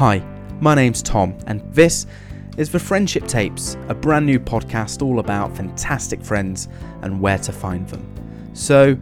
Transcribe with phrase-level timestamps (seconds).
[0.00, 0.24] Hi,
[0.62, 2.06] my name's Tom, and this
[2.56, 6.68] is The Friendship Tapes, a brand new podcast all about fantastic friends
[7.02, 8.50] and where to find them.
[8.54, 8.94] So,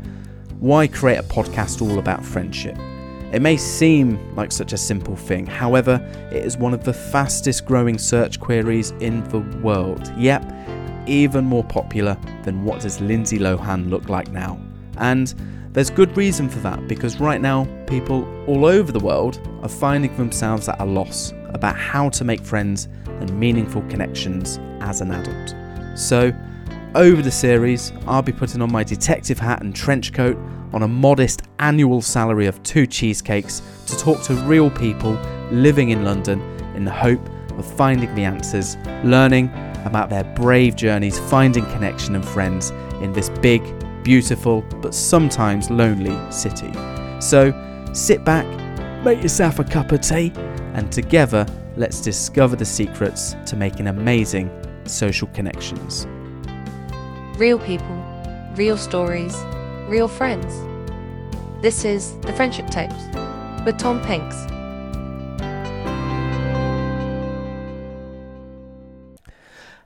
[0.58, 2.76] why create a podcast all about friendship?
[3.32, 7.64] It may seem like such a simple thing, however, it is one of the fastest
[7.64, 10.12] growing search queries in the world.
[10.18, 10.52] Yep,
[11.06, 14.60] even more popular than what does Lindsay Lohan look like now.
[14.96, 15.32] And
[15.78, 20.12] there's good reason for that because right now, people all over the world are finding
[20.16, 25.54] themselves at a loss about how to make friends and meaningful connections as an adult.
[25.96, 26.32] So,
[26.96, 30.36] over the series, I'll be putting on my detective hat and trench coat
[30.72, 35.12] on a modest annual salary of two cheesecakes to talk to real people
[35.52, 36.40] living in London
[36.74, 39.48] in the hope of finding the answers, learning
[39.84, 43.62] about their brave journeys finding connection and friends in this big,
[44.02, 46.72] beautiful, but sometimes lonely city.
[47.20, 47.52] So
[47.92, 48.46] sit back,
[49.04, 50.32] make yourself a cup of tea,
[50.74, 54.50] and together let's discover the secrets to making amazing
[54.84, 56.06] social connections.
[57.38, 57.96] Real people,
[58.56, 59.36] real stories,
[59.88, 60.54] real friends.
[61.62, 62.94] This is The Friendship Tapes
[63.64, 64.36] with Tom Pinks.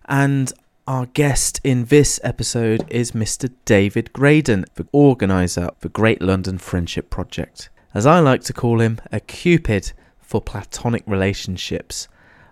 [0.06, 0.52] And
[0.86, 3.52] our guest in this episode is Mr.
[3.64, 7.70] David Gradon, the organiser of the Great London Friendship Project.
[7.94, 12.08] As I like to call him, a cupid for platonic relationships.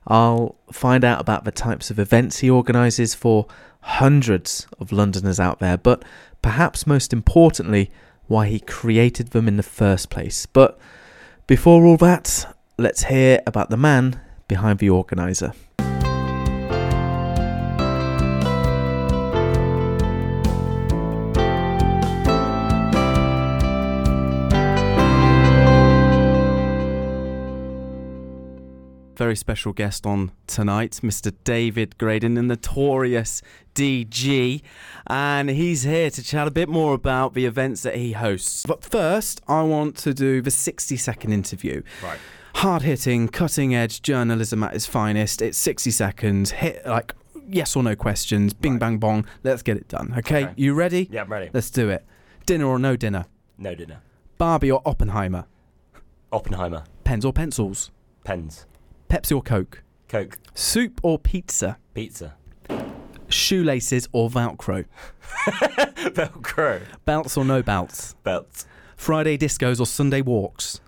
[0.07, 3.47] I'll find out about the types of events he organises for
[3.81, 6.05] hundreds of Londoners out there, but
[6.41, 7.91] perhaps most importantly,
[8.29, 10.47] why he created them in the first place.
[10.47, 10.79] But
[11.49, 15.53] before all that, let's hear about the man behind the organiser.
[29.21, 31.31] Very special guest on tonight, Mr.
[31.45, 33.43] David Gradon, the notorious
[33.75, 34.63] DG,
[35.09, 38.65] and he's here to chat a bit more about the events that he hosts.
[38.67, 41.83] But first, I want to do the 60 second interview.
[42.03, 42.19] Right.
[42.55, 45.43] Hard hitting, cutting edge journalism at its finest.
[45.43, 47.13] It's 60 seconds, hit like
[47.47, 48.81] yes or no questions, bing Right.
[48.81, 49.27] bang bong.
[49.45, 50.15] Let's get it done.
[50.17, 50.55] Okay, Okay.
[50.57, 51.11] you ready?
[51.13, 51.51] Yeah, I'm ready.
[51.53, 52.07] Let's do it.
[52.47, 53.27] Dinner or no dinner?
[53.59, 53.99] No dinner.
[54.39, 55.45] Barbie or Oppenheimer?
[56.33, 56.85] Oppenheimer.
[57.05, 57.91] Pens or pencils?
[58.25, 58.65] Pens.
[59.11, 59.83] Pepsi or Coke?
[60.09, 60.39] Coke.
[60.55, 61.79] Soup or pizza?
[61.95, 62.37] Pizza.
[63.29, 64.85] Shoelaces or Velcro?
[65.45, 66.81] Velcro.
[67.05, 68.15] Belts or no belts?
[68.23, 68.67] Belts.
[68.97, 70.81] Friday discos or Sunday walks?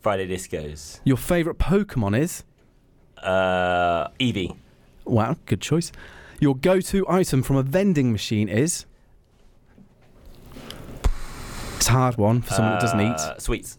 [0.00, 0.98] Friday discos.
[1.04, 2.42] Your favourite Pokemon is?
[3.22, 4.56] Uh, Eevee.
[5.04, 5.92] Wow, good choice.
[6.40, 8.84] Your go to item from a vending machine is?
[11.76, 13.12] It's a hard one for someone that doesn't eat.
[13.12, 13.78] Uh, Sweets.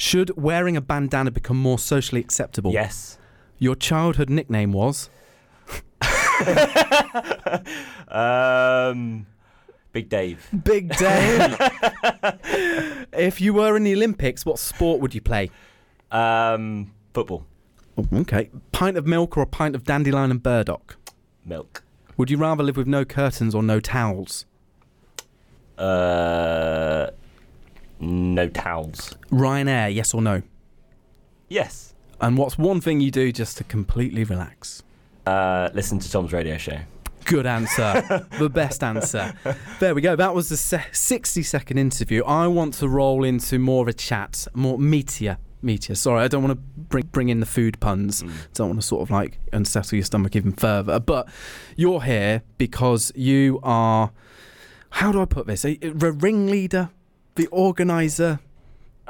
[0.00, 2.72] Should wearing a bandana become more socially acceptable?
[2.72, 3.18] Yes.
[3.58, 5.10] Your childhood nickname was?
[8.08, 9.26] um,
[9.92, 10.48] Big Dave.
[10.64, 11.54] Big Dave.
[13.12, 15.50] if you were in the Olympics, what sport would you play?
[16.10, 17.44] Um, football.
[17.98, 18.48] Oh, okay.
[18.72, 20.96] Pint of milk or a pint of dandelion and burdock?
[21.44, 21.82] Milk.
[22.16, 24.46] Would you rather live with no curtains or no towels?
[25.76, 27.10] Uh,
[28.00, 29.14] no towels.
[29.30, 30.42] Ryanair, yes or no?
[31.48, 31.94] Yes.
[32.20, 34.82] And what's one thing you do just to completely relax?
[35.26, 36.78] Uh, listen to Tom's radio show.
[37.24, 38.26] Good answer.
[38.38, 39.34] the best answer.
[39.78, 40.16] There we go.
[40.16, 42.24] That was the se- 60 second interview.
[42.24, 45.38] I want to roll into more of a chat, more meteor.
[45.62, 45.94] Meteor.
[45.94, 48.22] Sorry, I don't want to bring bring in the food puns.
[48.22, 48.32] Mm.
[48.54, 50.98] Don't want to sort of like unsettle your stomach even further.
[50.98, 51.28] But
[51.76, 54.10] you're here because you are.
[54.88, 55.66] How do I put this?
[55.66, 56.88] A- The ringleader,
[57.34, 58.38] the organizer,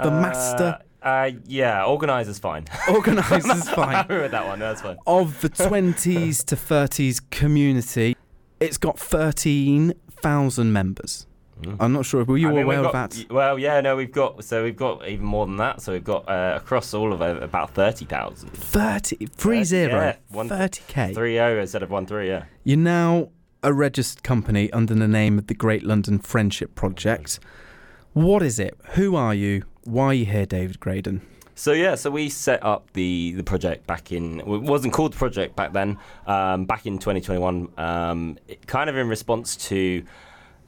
[0.03, 2.65] the master, Uh, uh, yeah, organizer's fine.
[2.91, 3.95] organizer's fine.
[3.95, 4.59] happy with that one.
[4.59, 4.97] That's fine.
[5.07, 8.17] of the 20s to 30s community,
[8.61, 11.27] it's got 13,000 members.
[11.79, 12.25] I'm not sure.
[12.25, 13.27] Were you I mean, aware we've of that?
[13.31, 15.83] Well, yeah, no, we've got so we've got even more than that.
[15.83, 18.49] So we've got uh, across all of it about thirty thousand.
[18.55, 21.13] 30, three zero, one- 30k.
[21.13, 22.29] Three zero instead of one three.
[22.29, 22.45] Yeah.
[22.65, 23.29] You're now
[23.63, 27.41] a registered company under the name of the Great London Friendship Project.
[28.13, 28.77] What is it?
[28.95, 29.65] Who are you?
[29.85, 31.21] Why are you here, David Gradon?
[31.55, 34.41] So yeah, so we set up the the project back in.
[34.41, 35.99] It wasn't called the project back then.
[36.27, 40.03] Um, back in 2021, um, it, kind of in response to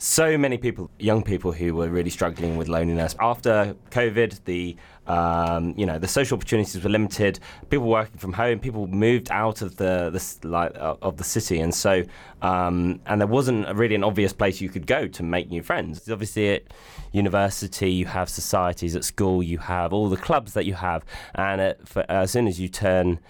[0.02, 3.14] so many people, young people who were really struggling with loneliness.
[3.20, 4.76] After COVID, the
[5.06, 7.38] um, you know the social opportunities were limited.
[7.70, 11.60] People working from home, people moved out of the, the like uh, of the city,
[11.60, 12.02] and so
[12.42, 16.10] um, and there wasn't really an obvious place you could go to make new friends.
[16.10, 16.64] Obviously, at
[17.12, 18.96] university, you have societies.
[18.96, 21.04] At school, you have all the clubs that you have,
[21.36, 23.20] and at, for, as soon as you turn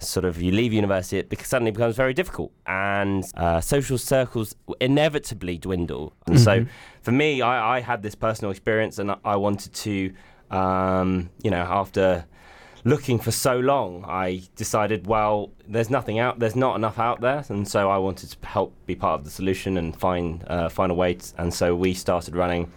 [0.00, 5.58] sort of you leave university, it suddenly becomes very difficult, and uh, social circles inevitably
[5.58, 6.12] dwindle.
[6.26, 6.44] And mm-hmm.
[6.44, 6.66] so,
[7.02, 10.12] for me, I, I, had this personal experience, and I wanted to,
[10.50, 12.24] um, you know, after
[12.84, 17.44] looking for so long, I decided, well, there's nothing out, there's not enough out there,
[17.48, 20.92] and so I wanted to help be part of the solution and find uh, find
[20.92, 21.14] a way.
[21.14, 22.70] To, and so we started running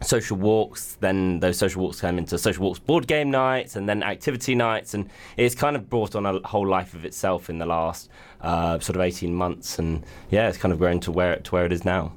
[0.00, 0.96] social walks.
[1.00, 4.94] Then those social walks came into social walks board game nights and then activity nights,
[4.94, 8.10] and it's kind of brought on a whole life of itself in the last
[8.40, 11.66] uh, sort of eighteen months, and yeah, it's kind of grown to where to where
[11.66, 12.12] it is now.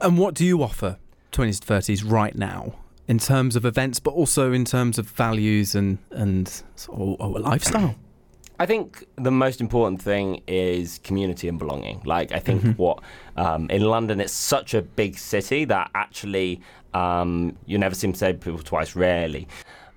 [0.00, 0.98] And what do you offer
[1.30, 2.74] twenties to thirties right now?
[3.06, 7.96] In terms of events, but also in terms of values and and or, or lifestyle.
[8.64, 12.00] I think the most important thing is community and belonging.
[12.06, 12.82] Like, I think mm-hmm.
[12.82, 13.02] what
[13.36, 16.62] um, in London, it's such a big city that actually
[16.94, 19.48] um, you never seem to say people twice, rarely.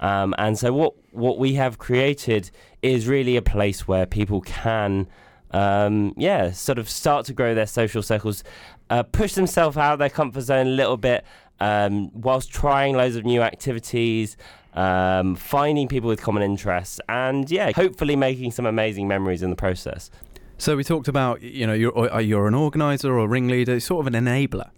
[0.01, 5.07] Um, and so, what what we have created is really a place where people can,
[5.51, 8.43] um, yeah, sort of start to grow their social circles,
[8.89, 11.23] uh, push themselves out of their comfort zone a little bit,
[11.61, 14.35] um, whilst trying loads of new activities
[14.77, 19.55] um, finding people with common interests, and yeah, hopefully making some amazing memories in the
[19.55, 20.11] process.
[20.59, 24.07] So we talked about, you know, you're uh, you're an organizer or a ringleader, sort
[24.07, 24.69] of an enabler.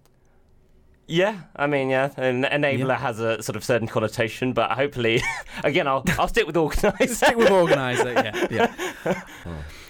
[1.05, 2.97] Yeah, I mean, yeah, an enabler yeah.
[2.97, 5.21] has a sort of certain connotation, but hopefully,
[5.63, 7.13] again, I'll I'll stick with organizer.
[7.13, 8.47] stick with organizer, yeah,
[9.05, 9.23] yeah.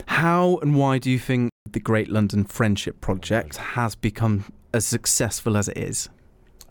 [0.07, 5.55] How and why do you think the Great London Friendship Project has become as successful
[5.55, 6.09] as it is?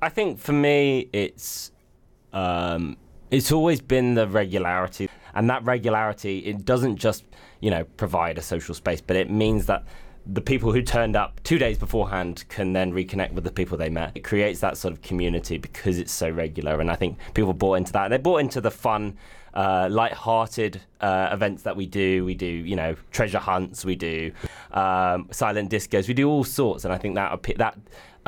[0.03, 1.71] I think for me, it's
[2.33, 2.97] um,
[3.31, 7.25] it's always been the regularity, and that regularity it doesn't just
[7.61, 9.85] you know provide a social space, but it means that
[10.31, 13.89] the people who turned up two days beforehand can then reconnect with the people they
[13.89, 14.13] met.
[14.15, 17.75] It creates that sort of community because it's so regular, and I think people bought
[17.75, 18.09] into that.
[18.09, 19.17] They bought into the fun,
[19.55, 22.27] uh, light-hearted uh, events that we do.
[22.27, 23.87] We do, you know, treasure hunts.
[23.87, 24.33] We do
[24.73, 26.09] um, silent discos.
[26.09, 27.79] We do all sorts, and I think that that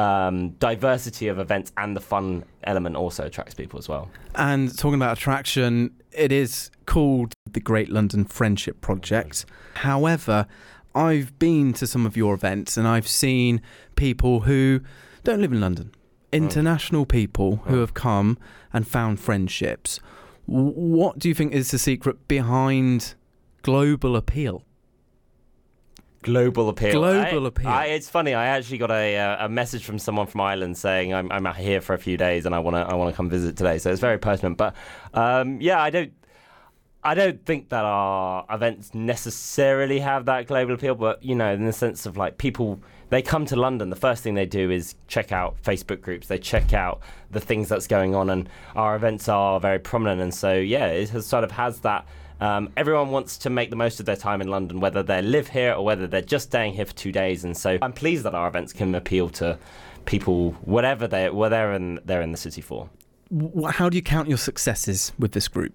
[0.01, 4.11] um, diversity of events and the fun element also attracts people as well.
[4.35, 9.45] And talking about attraction, it is called the Great London Friendship Project.
[9.75, 10.47] However,
[10.95, 13.61] I've been to some of your events and I've seen
[13.95, 14.81] people who
[15.23, 15.93] don't live in London,
[16.33, 18.39] international people who have come
[18.73, 20.01] and found friendships.
[20.47, 23.15] What do you think is the secret behind
[23.63, 24.65] global appeal?
[26.23, 26.93] Global appeal.
[26.93, 27.69] Global I, appeal.
[27.69, 28.35] I, it's funny.
[28.35, 31.81] I actually got a uh, a message from someone from Ireland saying I'm I'm here
[31.81, 33.79] for a few days and I want to I want to come visit today.
[33.79, 34.57] So it's very pertinent.
[34.57, 34.75] But
[35.15, 36.13] um, yeah, I don't.
[37.03, 41.65] I don't think that our events necessarily have that global appeal, but you know, in
[41.65, 43.89] the sense of like people, they come to London.
[43.89, 46.27] The first thing they do is check out Facebook groups.
[46.27, 47.01] They check out
[47.31, 50.21] the things that's going on, and our events are very prominent.
[50.21, 52.07] And so, yeah, it has sort of has that
[52.41, 55.49] um, everyone wants to make the most of their time in London, whether they live
[55.49, 57.45] here or whether they're just staying here for two days.
[57.45, 59.59] And so I'm pleased that our events can appeal to
[60.07, 62.89] people, whatever they they're in they're in the city for.
[63.71, 65.73] How do you count your successes with this group?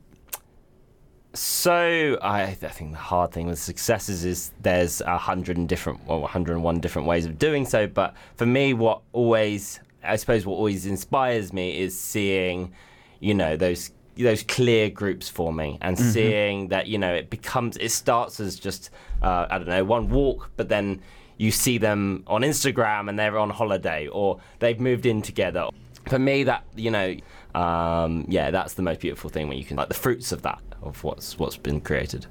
[1.34, 6.06] So I, I, think the hard thing with successes is there's a hundred and different,
[6.06, 7.88] well, 101 different ways of doing so.
[7.88, 12.74] But for me, what always, I suppose, what always inspires me is seeing,
[13.20, 13.92] you know, those
[14.24, 16.10] those clear groups forming and mm-hmm.
[16.10, 18.90] seeing that you know it becomes it starts as just
[19.22, 21.02] uh, I don't know one walk, but then
[21.38, 25.68] you see them on Instagram and they're on holiday or they've moved in together.
[26.08, 27.16] For me, that you know,
[27.56, 30.62] um, yeah, that's the most beautiful thing when you can like the fruits of that
[30.82, 32.28] of what's what's been created.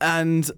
[0.00, 0.50] And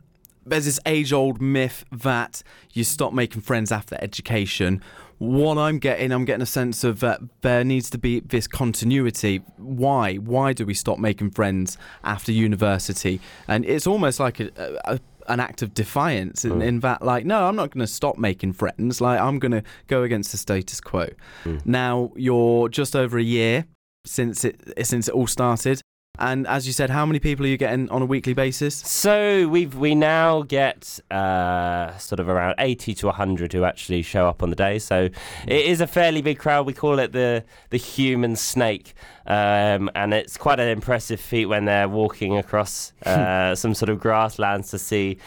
[0.45, 2.43] there's this age old myth that
[2.73, 4.83] you stop making friends after education.
[5.19, 8.47] What I'm getting, I'm getting a sense of that uh, there needs to be this
[8.47, 9.43] continuity.
[9.57, 10.17] Why?
[10.17, 13.21] Why do we stop making friends after university?
[13.49, 14.51] And it's almost like a,
[14.85, 16.65] a an act of defiance in, mm.
[16.65, 19.63] in that like no i'm not going to stop making friends like i'm going to
[19.87, 21.07] go against the status quo
[21.45, 21.67] mm.
[21.67, 23.67] now you're just over a year
[24.07, 25.83] since it since it all started
[26.19, 28.75] and as you said, how many people are you getting on a weekly basis?
[28.77, 34.29] So we we now get uh, sort of around eighty to hundred who actually show
[34.29, 34.79] up on the day.
[34.79, 35.09] So
[35.47, 36.67] it is a fairly big crowd.
[36.67, 38.95] We call it the the human snake,
[39.27, 44.01] um, and it's quite an impressive feat when they're walking across uh, some sort of
[44.01, 45.19] grasslands to see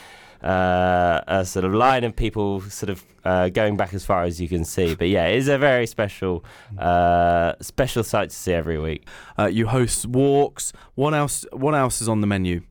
[0.43, 4.41] uh, a sort of line of people sort of uh, going back as far as
[4.41, 4.95] you can see.
[4.95, 6.43] But yeah, it is a very special
[6.77, 9.07] uh, special sight to see every week.
[9.37, 10.73] Uh, you host walks.
[10.95, 11.45] What else?
[11.51, 12.61] What else is on the menu?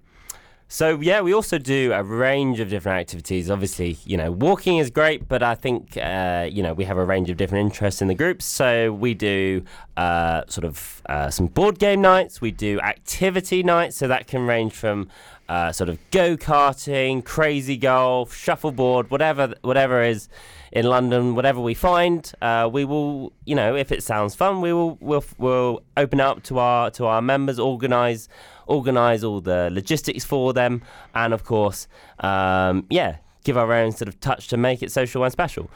[0.72, 3.50] So yeah, we also do a range of different activities.
[3.50, 7.04] Obviously, you know, walking is great, but I think uh, you know we have a
[7.04, 8.44] range of different interests in the groups.
[8.44, 9.64] So we do
[9.96, 12.40] uh, sort of uh, some board game nights.
[12.40, 13.96] We do activity nights.
[13.96, 15.08] So that can range from
[15.50, 20.28] uh, sort of go karting, crazy golf, shuffleboard, whatever whatever is
[20.71, 24.73] in London, whatever we find, uh, we will, you know, if it sounds fun, we
[24.73, 28.28] will we'll, we'll open up to our to our members, organise
[28.69, 30.83] organise all the logistics for them,
[31.16, 31.88] and of course,
[32.21, 35.69] um, yeah, give our own sort of touch to make it social and special.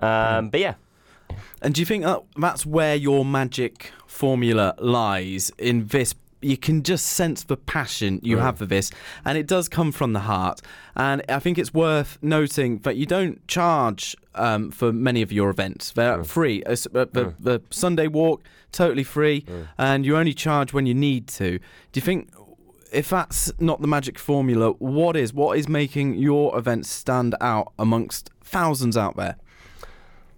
[0.00, 0.74] Um, but yeah.
[1.62, 6.16] And do you think that that's where your magic formula lies in this?
[6.42, 8.42] You can just sense the passion you Mm.
[8.42, 8.90] have for this,
[9.24, 10.62] and it does come from the heart.
[10.96, 15.50] And I think it's worth noting that you don't charge um, for many of your
[15.50, 16.26] events; they're Mm.
[16.26, 16.62] free.
[16.64, 17.34] Uh, the, Mm.
[17.40, 18.42] the Sunday walk
[18.72, 19.66] totally free, Mm.
[19.76, 21.58] and you only charge when you need to.
[21.58, 22.30] Do you think?
[22.92, 25.32] If that's not the magic formula, what is?
[25.32, 29.36] What is making your events stand out amongst thousands out there?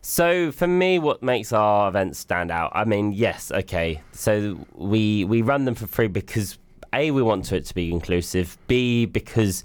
[0.03, 2.73] So for me, what makes our events stand out?
[2.75, 4.03] I mean, yes, okay.
[4.11, 6.59] So we we run them for free because
[6.93, 8.59] a we want it to be inclusive.
[8.67, 9.63] B because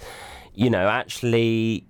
[0.54, 1.86] you know actually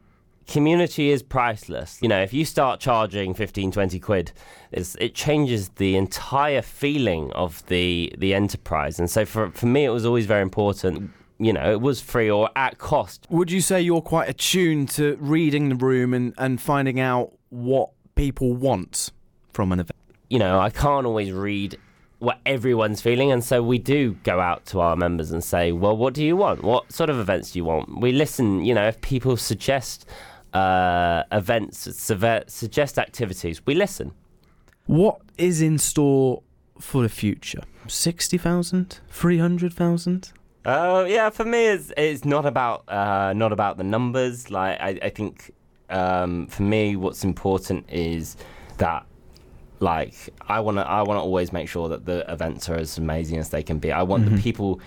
[0.48, 2.00] community is priceless.
[2.02, 4.32] You know, if you start charging 15, 20 quid,
[4.72, 8.98] it changes the entire feeling of the the enterprise.
[8.98, 11.12] And so for for me, it was always very important.
[11.38, 13.28] You know, it was free or at cost.
[13.30, 17.92] Would you say you're quite attuned to reading the room and, and finding out what
[18.18, 19.12] people want
[19.54, 19.98] from an event?
[20.30, 21.78] you know, I can't always read
[22.20, 25.96] what everyone's feeling, and so we do go out to our members and say, well,
[25.96, 26.64] what do you want?
[26.64, 28.02] What sort of events do you want?
[28.02, 30.08] We listen, you know, if people suggest
[30.54, 31.88] uh, events,
[32.48, 34.14] suggest activities, we listen.
[34.88, 36.42] What is in store
[36.80, 37.62] for the future?
[37.88, 39.00] 60,000?
[39.10, 40.32] 300,000?
[40.66, 44.52] Uh, yeah, for me, it's it's not about uh, not about the numbers.
[44.52, 45.52] Like I, I think
[45.90, 48.36] um, for me, what's important is
[48.78, 49.06] that
[49.80, 50.16] like
[50.48, 53.38] I want to I want to always make sure that the events are as amazing
[53.38, 53.92] as they can be.
[53.92, 54.36] I want Mhm.
[54.38, 54.80] the people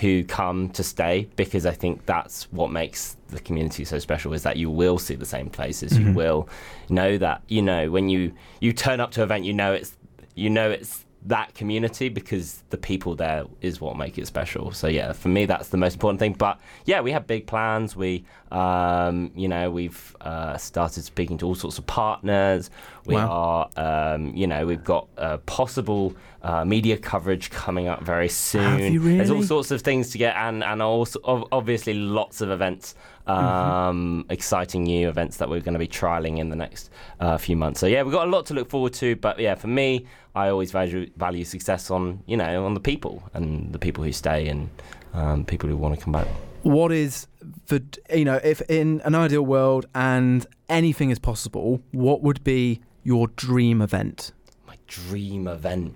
[0.00, 4.42] who come to stay because I think that's what makes the community so special is
[4.42, 5.92] that you will see the same places.
[5.94, 6.04] Mhm.
[6.04, 6.48] You will
[6.90, 9.96] know that you know when you you turn up to an event, you know it's
[10.34, 14.70] you know it's that community because the people there is what make it special.
[14.72, 16.34] So yeah, for me that's the most important thing.
[16.34, 17.96] But yeah, we have big plans.
[17.96, 22.70] We um, you know we've uh, started speaking to all sorts of partners.
[23.06, 23.68] We Wow.
[23.76, 28.62] are um, you know we've got uh, possible uh, media coverage coming up very soon.
[28.62, 31.18] Have you There's all sorts of things to get and and also
[31.50, 32.94] obviously lots of events.
[33.26, 37.56] Um, exciting new events that we're going to be trialing in the next uh, few
[37.56, 37.80] months.
[37.80, 39.16] So yeah, we've got a lot to look forward to.
[39.16, 40.06] But yeah, for me,
[40.36, 44.12] I always value value success on you know on the people and the people who
[44.12, 44.70] stay and
[45.12, 46.28] um, people who want to come back.
[46.62, 47.26] What is
[47.66, 52.80] the, you know, if in an ideal world and anything is possible, what would be
[53.02, 54.32] your dream event?
[54.66, 55.94] My dream event.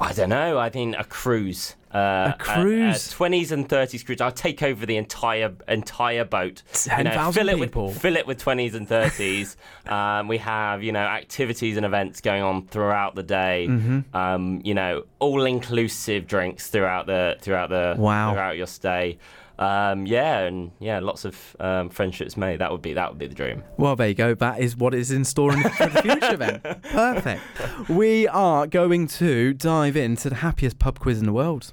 [0.00, 0.58] I don't know.
[0.58, 1.76] I think a cruise.
[1.92, 3.10] Uh, A cruise?
[3.10, 4.20] twenties and thirties cruise.
[4.20, 6.62] I'll take over the entire entire boat.
[6.98, 7.86] You know, 10,000 fill it people.
[7.86, 9.56] with fill it with twenties and thirties.
[9.86, 13.66] um, we have you know activities and events going on throughout the day.
[13.70, 14.16] Mm-hmm.
[14.16, 18.32] Um, you know, all inclusive drinks throughout the throughout the Wow.
[18.32, 19.18] throughout your stay.
[19.58, 22.60] Um, yeah, and yeah, lots of um, friendships made.
[22.60, 23.62] That would be that would be the dream.
[23.76, 24.34] Well, there you go.
[24.34, 26.60] That is what is in store in the, for the future then.
[26.82, 27.42] Perfect.
[27.88, 31.72] We are going to dive into the happiest pub quiz in the world.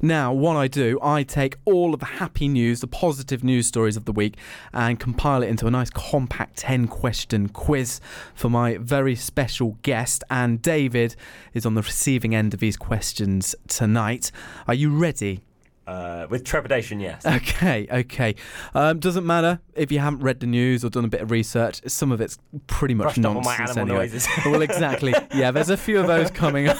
[0.00, 3.96] Now, what I do, I take all of the happy news, the positive news stories
[3.96, 4.36] of the week,
[4.72, 8.00] and compile it into a nice compact 10 question quiz
[8.32, 10.22] for my very special guest.
[10.30, 11.16] And David
[11.52, 14.30] is on the receiving end of these questions tonight.
[14.68, 15.40] Are you ready?
[15.88, 17.24] Uh, with trepidation, yes.
[17.24, 18.34] Okay, okay.
[18.74, 21.80] Um, doesn't matter if you haven't read the news or done a bit of research.
[21.86, 24.10] Some of it's pretty much Brushed nonsense anyway.
[24.44, 25.14] well, exactly.
[25.34, 26.76] Yeah, there's a few of those coming up.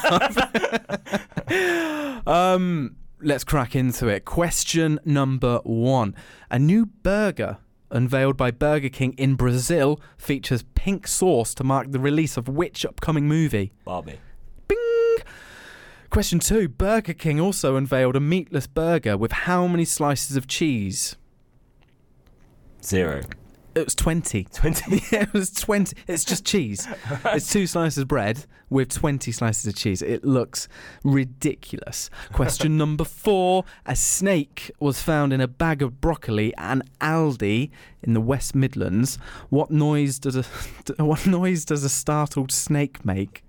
[2.27, 4.27] um, let's crack into it.
[4.27, 6.15] Question number one:
[6.50, 7.57] A new burger
[7.91, 12.85] unveiled by Burger King in Brazil features pink sauce to mark the release of which
[12.85, 13.73] upcoming movie?
[13.87, 14.19] Barbie.
[16.11, 21.17] Question two: Burger King also unveiled a meatless burger with how many slices of cheese?
[22.83, 23.23] Zero.
[23.75, 24.45] It was 20.
[24.53, 25.03] 20.
[25.12, 25.97] Yeah, it was 20.
[26.09, 26.88] It's just cheese.
[27.27, 30.03] It's two slices of bread with 20 slices of cheese.
[30.03, 30.67] It looks
[31.05, 32.11] ridiculous.
[32.33, 37.71] Question number four A snake was found in a bag of broccoli at Aldi
[38.03, 39.19] in the West Midlands.
[39.49, 40.45] What noise does a
[41.05, 43.45] what noise does a startled snake make?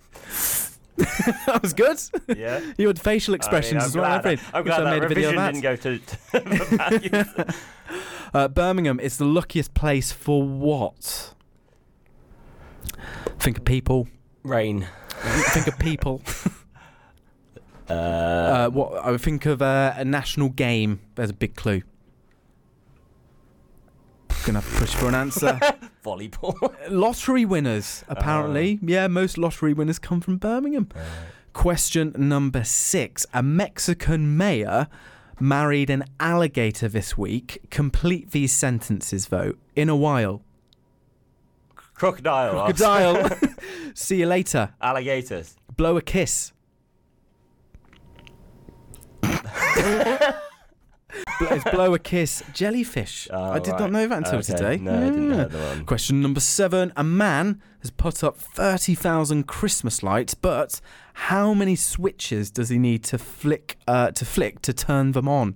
[1.46, 2.00] that was good.
[2.38, 2.60] Yeah.
[2.77, 4.06] You had facial expressions I mean, as well.
[4.06, 5.53] I'm glad, everything, I'm glad I that made a video of that.
[5.53, 6.00] didn't go to,
[7.50, 7.56] to.
[8.34, 11.34] Uh, Birmingham is the luckiest place for what?
[13.39, 14.08] Think of people.
[14.44, 14.88] Rain.
[15.53, 16.22] Think of people.
[17.89, 21.00] Uh, Uh, what I would think of uh, a national game.
[21.15, 21.82] There's a big clue.
[24.50, 25.60] Gonna have to push for an answer.
[26.03, 26.74] volleyball.
[26.89, 28.79] lottery winners, apparently.
[28.82, 30.88] yeah, most lottery winners come from Birmingham.
[30.96, 31.01] Uh,
[31.53, 34.88] Question number six: A Mexican mayor
[35.39, 37.62] married an alligator this week.
[37.70, 39.53] Complete these sentences, though.
[39.75, 40.41] In a while.
[41.75, 42.53] crocodile.
[42.53, 43.29] Crocodile.
[43.94, 44.74] See you later.
[44.82, 45.58] Alligators.
[45.77, 46.53] Blow a kiss.
[51.41, 52.43] It's blow a kiss.
[52.53, 53.27] Jellyfish.
[53.31, 53.79] Oh, I did right.
[53.79, 54.53] not know that until Okay.
[54.53, 54.77] today.
[54.77, 55.86] No, I didn't know the one.
[55.86, 56.91] Question number seven.
[56.98, 60.81] A man has put up 30,000 Christmas lights, but
[61.13, 65.55] how many switches does he need to flick uh, to flick to turn them on?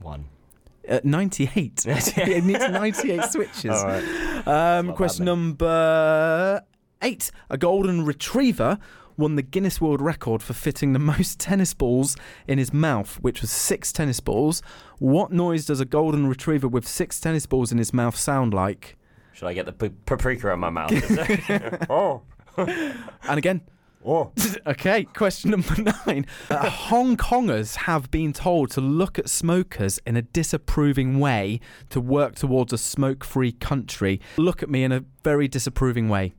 [0.00, 0.26] One.
[0.88, 1.82] Uh, 98.
[2.14, 3.70] he needs 98 switches.
[3.70, 4.42] Right.
[4.46, 6.62] Um, question number
[7.02, 7.30] eight.
[7.48, 8.78] A golden retriever
[9.20, 12.16] won the Guinness World Record for fitting the most tennis balls
[12.48, 14.62] in his mouth, which was six tennis balls.
[14.98, 18.96] What noise does a golden retriever with six tennis balls in his mouth sound like?
[19.32, 20.90] Should I get the p- paprika in my mouth?
[21.90, 22.22] oh.
[22.56, 23.60] And again,
[24.04, 24.32] Oh.
[24.66, 25.74] okay, question number
[26.06, 26.24] nine.
[26.48, 31.60] Uh, Hong Kongers have been told to look at smokers in a disapproving way
[31.90, 34.18] to work towards a smoke free country.
[34.38, 36.32] Look at me in a very disapproving way.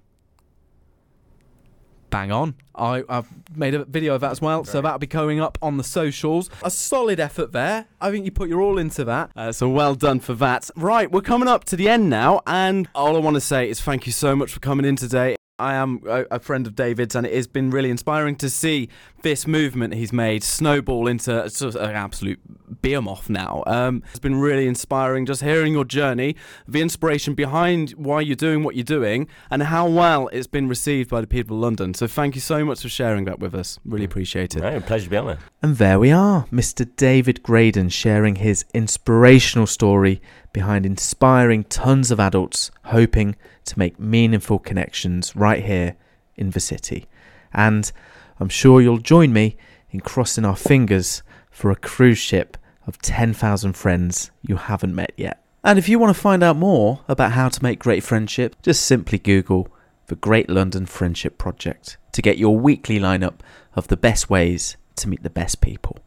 [2.12, 2.56] Bang on.
[2.76, 5.78] I, I've made a video of that as well, so that'll be going up on
[5.78, 6.50] the socials.
[6.62, 7.88] A solid effort there.
[8.00, 9.32] I think you put your all into that.
[9.36, 10.70] Uh, so well done for that.
[10.76, 13.82] Right, we're coming up to the end now, and all I want to say is
[13.82, 15.36] thank you so much for coming in today.
[15.62, 18.90] I am a, a friend of David's, and it has been really inspiring to see
[19.22, 22.40] this movement he's made snowball into sort of an absolute
[22.82, 23.64] behemoth now.
[23.68, 26.36] Um, it's been really inspiring just hearing your journey,
[26.68, 31.10] the inspiration behind why you're doing what you're doing, and how well it's been received
[31.10, 31.94] by the people of London.
[31.94, 33.80] So thank you so much for sharing that with us.
[33.86, 34.62] Really appreciate it.
[34.62, 35.40] No, pleasure to be on there.
[35.62, 36.90] And there we are, Mr.
[36.96, 40.22] David Gradon sharing his inspirational story
[40.54, 45.96] behind inspiring tons of adults hoping to make meaningful connections right here
[46.36, 47.08] in the city.
[47.54, 47.92] And
[48.40, 49.58] I'm sure you'll join me
[49.92, 55.44] in crossing our fingers for a cruise ship of 10,000 friends you haven't met yet.
[55.64, 58.86] And if you want to find out more about how to make great friendship, just
[58.86, 59.68] simply Google
[60.08, 63.36] the Great London Friendship Project to get your weekly lineup
[63.76, 66.00] of the best ways to meet the best people.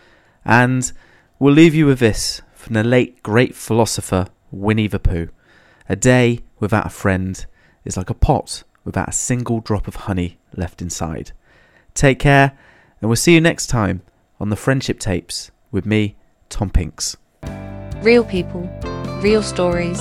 [0.45, 0.91] And
[1.39, 5.29] we'll leave you with this from the late great philosopher Winnie the Pooh.
[5.89, 7.45] A day without a friend
[7.85, 11.33] is like a pot without a single drop of honey left inside.
[11.95, 12.57] Take care,
[13.01, 14.03] and we'll see you next time
[14.41, 16.17] on the Friendship Tapes with me,
[16.49, 17.17] Tom Pinks.
[18.03, 18.69] Real people,
[19.23, 20.01] real stories,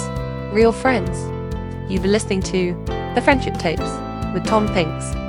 [0.52, 1.18] real friends.
[1.92, 2.74] You've been listening to
[3.16, 3.82] The Friendship Tapes
[4.34, 5.23] with Tom Pinks.